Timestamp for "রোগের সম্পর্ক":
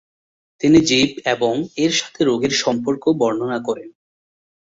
2.23-3.03